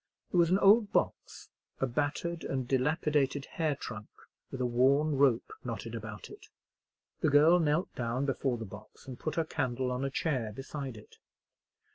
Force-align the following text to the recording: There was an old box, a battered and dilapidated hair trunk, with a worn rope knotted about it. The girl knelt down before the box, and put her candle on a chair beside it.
There 0.31 0.39
was 0.39 0.49
an 0.49 0.57
old 0.57 0.91
box, 0.91 1.49
a 1.79 1.85
battered 1.85 2.43
and 2.43 2.67
dilapidated 2.67 3.45
hair 3.45 3.75
trunk, 3.75 4.09
with 4.49 4.59
a 4.59 4.65
worn 4.65 5.15
rope 5.15 5.53
knotted 5.63 5.93
about 5.93 6.31
it. 6.31 6.47
The 7.19 7.29
girl 7.29 7.59
knelt 7.59 7.93
down 7.93 8.25
before 8.25 8.57
the 8.57 8.65
box, 8.65 9.07
and 9.07 9.19
put 9.19 9.35
her 9.35 9.45
candle 9.45 9.91
on 9.91 10.03
a 10.03 10.09
chair 10.09 10.51
beside 10.53 10.97
it. 10.97 11.17